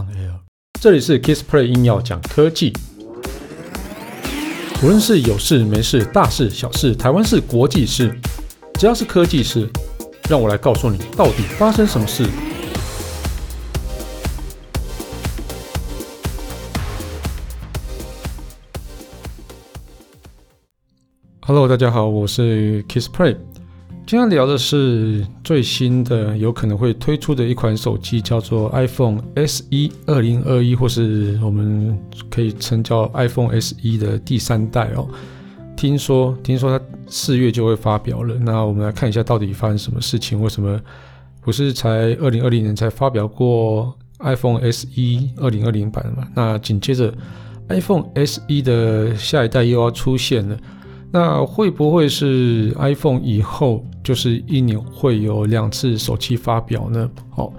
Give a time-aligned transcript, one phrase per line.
[0.00, 0.32] on air。
[0.80, 2.72] 这里是 Kissplay 硬要讲科技，
[4.82, 8.18] 无论是有事没事、大事小事、台湾事、国际事，
[8.74, 9.68] 只要是科技事，
[10.28, 12.24] 让我来告诉你到底发生什么事。
[21.42, 23.49] Hello，大家好，我是 Kissplay。
[24.10, 31.96] 今天聊的是最新的，有可能会推出的一款手机，叫做 iPhone SE 2021，或是我们
[32.28, 35.06] 可以称叫 iPhone SE 的第三代哦。
[35.76, 38.34] 听说，听说它四月就会发表了。
[38.40, 40.42] 那我们来看一下，到底发生什么事情？
[40.42, 40.80] 为什么
[41.40, 46.26] 不是才2020年才发表过 iPhone SE 2020版嘛？
[46.34, 47.14] 那紧接着
[47.68, 50.58] iPhone SE 的下一代又要出现了。
[51.12, 57.10] 那会不会是 iPhone 以后就是一年会有两次手机发表呢？
[57.28, 57.52] 好，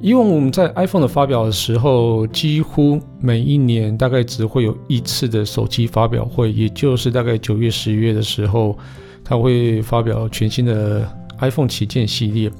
[0.00, 8.78] 以往我们在 iPhone 的发表的时候，几乎每一年大概只会有一次的手机发表会，也就是大概九月、十月的时候，
[9.24, 11.06] 它会发表全新的
[11.40, 12.50] iPhone 旗舰系列。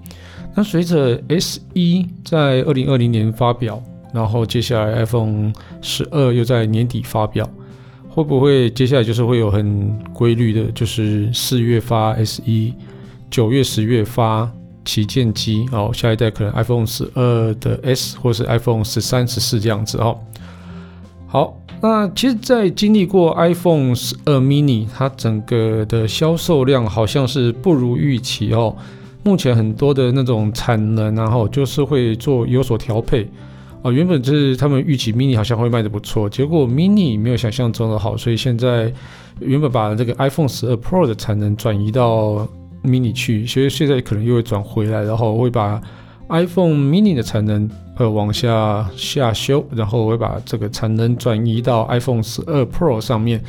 [0.54, 7.48] 那随着 SE 在二零二零年发表，然后接下来 iPhone 十二又在年底发表。
[8.12, 12.74] 会不会接下来就是会有很规律的，就是四月发 SE，
[13.30, 14.50] 九月、十月发
[14.84, 20.18] 旗舰机哦，下一代可能 iPhone 十二的 S 或是 iPhone 十三、十四这样子哦。
[21.28, 28.74] 好，那其实，在经历过 iPhone 十二 mini，它整个的销售量好像是不如预期哦。
[29.22, 33.30] 目前很多的那种产能，然后就是会做有所调配。
[33.82, 38.92] 啊，原本就是他们预期 mini 好像会卖得不错，结果 mini 没有想象中的好，所以现在
[39.38, 42.46] 原本把这个 iPhone 十二 Pro 的产能转移到
[42.84, 45.80] mini 去，所以现在可能又会转回来，然后会把
[46.28, 53.42] iPhone mini 的产能呃往下下修，然后会把这个产能转移到 iPhone 十二 Pro 上面。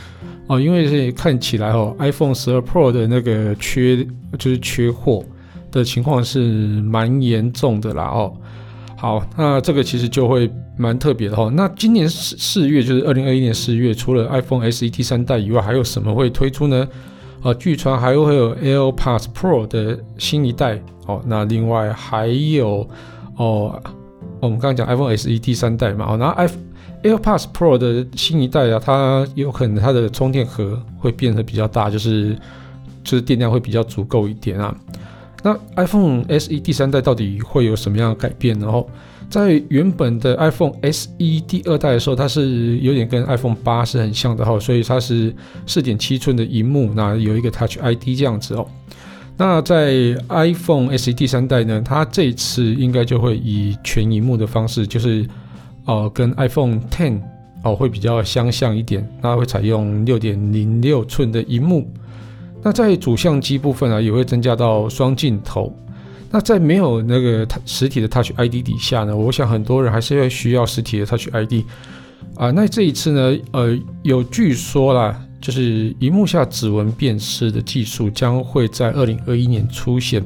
[0.47, 4.05] 哦，因为是看起来哦，iPhone 十二 Pro 的那个缺
[4.37, 5.23] 就是缺货
[5.71, 6.41] 的情况是
[6.81, 8.33] 蛮严重的啦哦。
[8.97, 11.49] 好，那这个其实就会蛮特别的哈。
[11.53, 16.85] 那今年四四月，就是二零二一年四月，除了 iPhone SE 第三代以外，还有什么会推出呢？
[17.41, 20.79] 啊，据传还会有 AirPods Pro 的新一代。
[21.07, 22.87] 哦，那另外还有
[23.35, 23.81] 哦，
[24.39, 26.05] 我们刚刚讲 iPhone SE 第三代嘛。
[26.09, 26.47] 哦，那 i
[27.03, 32.37] AirPods Pro 的新一代啊，它有可能它的充电盒会变得比较大，就是
[33.03, 34.75] 就是电量会比较足够一点啊。
[35.43, 38.65] 那 iPhone SE 第三代到底会有什么样的改变呢？
[38.65, 38.89] 然后
[39.29, 41.09] 在原本的 iPhone SE
[41.47, 45.33] 第二代的时候，它是有点跟 iPhone 八是很像的哈，所以它是
[45.65, 48.67] 四点七寸的荧幕，那有一个 Touch ID 这样子哦。
[49.37, 49.93] 那在
[50.29, 55.25] iPhone SE 第三代呢，它这次应该就会以全荧幕的方式，就是
[55.85, 57.19] 呃跟 iPhone Ten
[57.63, 61.89] 哦会比较相像一点，它会采用六点零六寸的荧幕。
[62.63, 65.75] 那在主相机部分啊，也会增加到双镜头。
[66.29, 71.65] 那在没有那个实体的 Touch ID 底下呢，我想很多人还是会需要实体的 Touch ID
[72.35, 72.51] 啊。
[72.51, 80.23] 那这一次呢，呃，有据说啦，就是荧幕下指纹辨识的技术将会在二零二一年出现。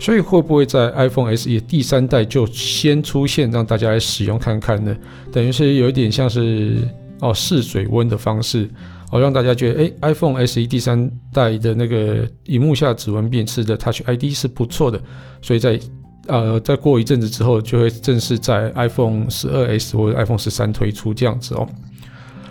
[0.00, 4.96] 所以会不会在 iPhone SE 第三代就先出现，让大家来使用看看呢？
[5.30, 6.76] 等于是有一点像是
[7.22, 8.68] 哦试水温的方式。
[9.10, 14.98] 哦，让大家觉得，哎，iPhone SE 第三代的那个荧幕下指纹辨识的 Touch ID 是不错的，
[15.42, 15.78] 所以在
[16.28, 21.68] 呃再过一阵子之后，就会正式在 iPhone 十二 S 或者 iPhone 十三推出这样子哦。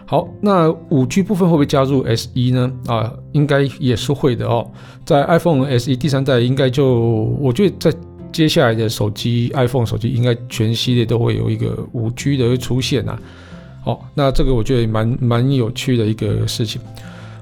[0.06, 2.72] 好，那五 G 部分会不会加入 SE 呢？
[2.86, 4.70] 啊，应该也是会的哦。
[5.04, 6.94] 在 iPhone SE 第三代，应该就
[7.40, 7.98] 我觉得在
[8.32, 13.20] 接下来的手机 iPhone 手机，应该全系列都会有一个五 G 的会出现啊。
[13.84, 16.80] 好、哦，那这个我觉得也蛮蛮有趣的一个事情。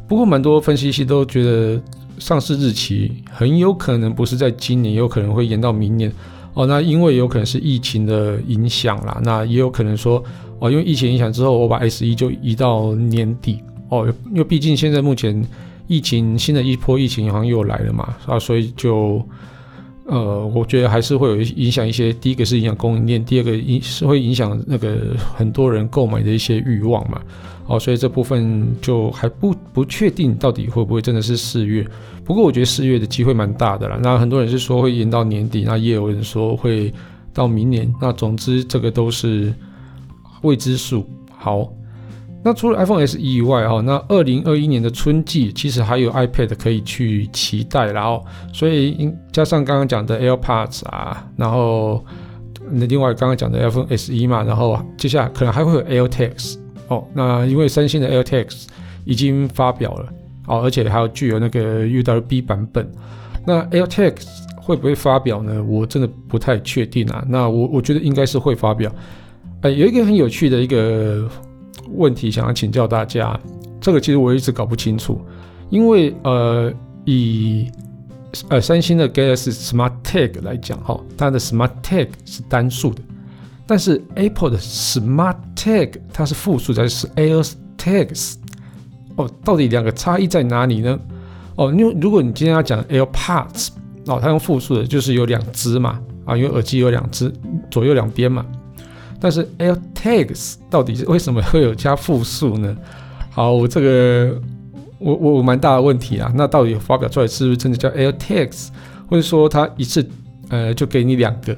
[0.08, 1.82] 不过，蛮多分析师都觉得
[2.18, 6.12] 上市日期很有可能不是在今年，有可能会延到明年。
[6.54, 10.24] 哦，那因为有可能是疫情的影响啦，那也有可能说，
[10.60, 13.60] 哦，因为疫情影响之后，我把 SE 就移到年底。
[13.90, 15.46] 哦，因为毕竟现在目前
[15.88, 19.22] 疫情新的一波疫情好像又来了嘛，啊，所以就。
[20.10, 22.12] 呃，我觉得还是会有影响一些。
[22.12, 27.22] 第一个是影响供应链，第二个影是会影响那个很多人购买的一些欲望嘛。
[27.68, 31.88] 哦，所以这部分就还不不确定到底会不会真的是四月。
[32.26, 34.00] 不过我觉得四月的机会蛮大的啦。
[34.02, 36.92] 那很多人是说会延到年底，那也有人说会
[37.32, 37.94] 到明年。
[38.02, 39.54] 那总之这个都是
[40.42, 41.06] 未知数。
[41.38, 41.72] 好。
[42.44, 52.04] 那除了 iPhone SE 以外，哈，那二零二一年的春季其实还有 iPad 可以去期待，然后，所以加上刚刚讲的 AirPods 啊，然后
[52.72, 56.56] 那另外刚刚讲的 iPhone SE 嘛，然后接下来可能还会有 AirTags
[56.88, 57.04] 哦。
[57.14, 58.68] 那因为三星的 AirTags
[59.04, 60.06] 已经发表了
[60.48, 62.90] 哦，而且还有具有那个 UWB 版本。
[63.46, 64.26] 那 AirTags
[64.56, 65.64] 会不会发表呢？
[65.64, 67.24] 我真的不太确定啊。
[67.28, 68.90] 那我我觉得应该是会发表。
[69.62, 71.28] 哎，有一个很有趣的一个
[71.94, 73.40] 问题想要请教大家，
[73.82, 75.20] 这个其实我一直搞不清楚，
[75.70, 76.72] 因为呃
[77.06, 77.68] 以
[78.50, 83.02] 呃三星的 Galaxy Smart Tag 来讲哈，它的 Smart Tag 是单数的，
[83.66, 88.36] 但是 Apple 的 Smart Tag 它是复数，才是 AirTags
[89.16, 91.00] 哦，到底两个差异在哪里呢？
[91.56, 93.70] 哦，因为如果你今天要讲 AirPods
[94.06, 97.34] 哦，它用复数的，就是有两只嘛啊，因为耳机有两只，
[97.70, 98.46] 左右两边嘛。
[99.20, 102.76] 但是 AirTags 到底是为什么会有加复数呢？
[103.30, 104.42] 好，我这个
[104.98, 106.32] 我我我蛮大的问题啊。
[106.36, 108.70] 那到底发表出来是不是真的叫 AirTags，
[109.10, 110.08] 或者说它一次
[110.50, 111.54] 呃就给你两个？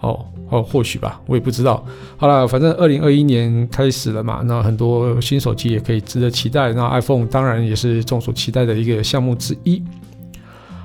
[0.00, 1.84] 哦哦，或许吧，我也不知道。
[2.16, 6.72] 好了，反正二零二一年开始了嘛，那很多新手机也可以值得期待。
[6.72, 9.82] 那 iPhone 当然也是众所期待的一个项目之一。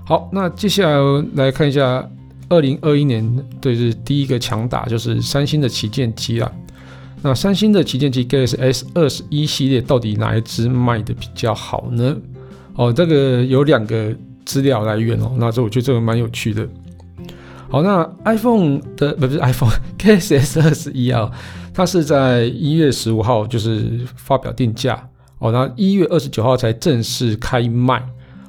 [0.06, 2.07] 好，那接下来来看一下。
[2.49, 6.51] 二零二一年，对，是第一个强打，就是三星的旗舰机啦。
[7.21, 12.15] 那三星的旗舰机 Galaxy S 二十一系列到底哪一支卖的比较好呢？
[12.75, 14.15] 哦，这个有两个
[14.45, 15.35] 资料来源哦。
[15.38, 16.67] 那这我觉得这个蛮有趣的。
[17.69, 21.29] 好，那 iPhone 的不是 iPhone Galaxy S 二十一啊，
[21.73, 25.09] 它是在一月十五号就是发表定价
[25.39, 28.01] 哦，那一月二十九号才正式开卖。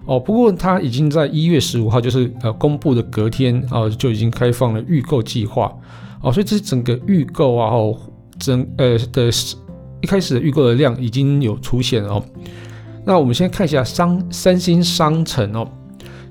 [0.08, 5.70] 哦，不过它已经在一月十五号，就是呃公布的隔天啊、就已经开放了预购计划。
[6.22, 7.94] 哦，所以这整个预购啊，哦，
[8.38, 9.30] 整呃的
[10.00, 12.24] 一开始的预购的量已经有出现哦。
[13.04, 15.68] 那我们先看一下商三星商城哦，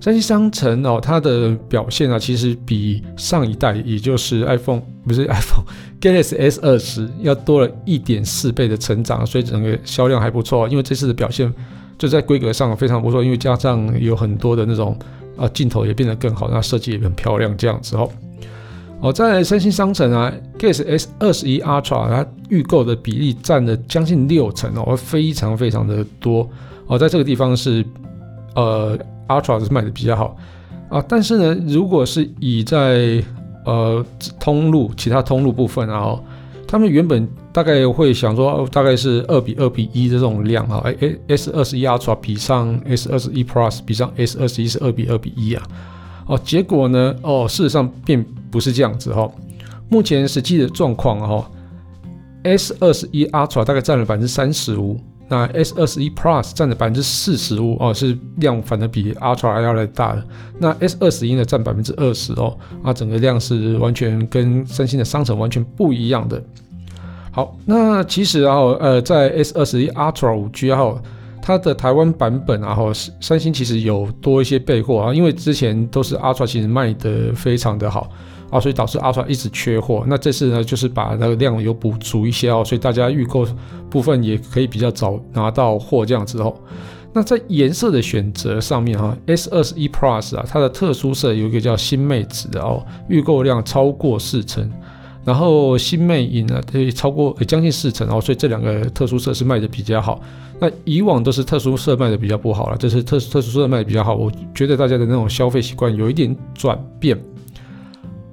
[0.01, 5.65] 三星商城哦，它的表现啊，其实比上一代，也就是 iPhone 不是 iPhone
[6.01, 11.53] Galaxy S 二十要多了一点四倍的成长，所以整个销量还不错，因为这次的表现。
[11.97, 14.97] 就在规格上非常不错，因为加上有很多的那种
[15.35, 18.09] 啊镜头也变得更好，那设计也很漂亮这样子哦。
[18.99, 26.47] 哦，在三星商城啊，Galaxy S 二十一 Ultra 它预购的比例占了将近六成哦，非常非常的多
[26.87, 26.97] 哦。
[26.97, 27.85] 在这个地方是
[28.55, 28.97] 呃
[29.27, 30.37] Ultra 是卖的比较好
[30.89, 33.23] 啊，但是呢，如果是以在
[33.65, 34.05] 呃
[34.39, 36.19] 通路其他通路部分啊。
[36.67, 45.63] 他们原本大概会想说，大概是二比二比一的这种量啊，哎哎，S 二十一 Ultra 比上 S 二十一 Plus 比上 S 二十一是二比二比一啊，
[46.27, 49.31] 哦，结果呢，哦，事实上并不是这样子哈、哦。
[49.89, 51.49] 目前实际的状况哈
[52.43, 54.99] ，S 二十一 Ultra 大概占了百分之三十五，
[55.29, 60.23] 那 S 二十一 Plus 占了百分之四十五哦，是量反而比 Ultra 还要来大的。
[60.57, 66.41] 那 S 二十一呢，占百分之二十哦，啊，整个量是完全跟三星的商城完全不一样的。
[67.31, 70.95] 好，那其实啊，呃，在 S 二十一 Ultra 五 G 啊，
[71.41, 78.09] 它的台湾版本啊，后三星其实有多一些备货啊，因为之前都是 Ultra 其实卖的非常的好
[78.49, 80.03] 啊，所以导致阿 l 一直缺货。
[80.07, 83.45] 那这次呢，就是把那个量有补足一些哦，所以大家预购
[83.89, 86.53] 部分也可以比较早拿到货这样子哦。
[87.13, 94.69] 那在颜色的选择上面哈，S 二十一 Plus 啊，它的特殊色有一个叫新魅紫的哦，预购量超过四成。
[95.25, 100.21] 然后新魅影呢，可以超过将近四成哦，所以这两个特殊色是卖的比较好。
[100.59, 104.15] 那以往都是特殊色卖的比较不好了，这是特特殊色卖的比较好。
[104.15, 107.19] 我觉得大家的那种消费习惯有一点转变。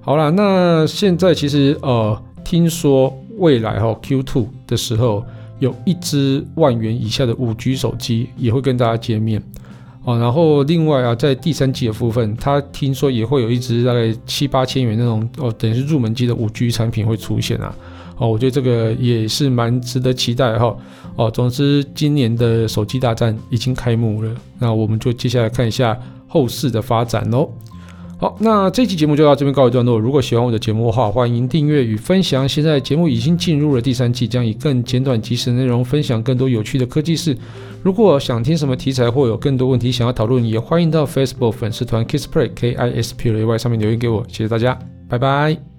[0.04, 5.24] 好了，那现在其实呃，听说未来哈、哦、Q2 的时候，
[5.60, 9.42] 有一支万元以下的五 G 手机也会跟大家见面。
[10.04, 17.74] 哦，然后另外啊，在第三季的部分，他听说也会有一支大概七八千元那种哦，等于是入门机的五 G 产品会出现啊。
[18.18, 20.76] 哦，我觉得这个也是蛮值得期待哈。
[21.16, 27.50] 哦，总之今年的手机大战已经开幕了，那我们就接下来看一下后市的发展喽。
[28.16, 29.98] 好，那这期节目就到这边告一段落。
[29.98, 32.48] 如果喜欢我的节目的话，欢迎订阅与分享。
[32.48, 37.36] 现在节目已经进入了第三季，将以更简短及时的内容分享更多有趣的科技事。
[37.82, 44.24] 如果想听什么题材或有更多问题想要讨论，也欢迎到 Facebook 粉丝团 Kiss Play K I S P L A Y 上面留言给我。
[44.28, 44.78] 谢谢大家，
[45.08, 45.73] 拜拜。